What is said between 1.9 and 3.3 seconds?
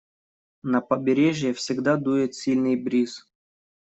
дует сильный бриз.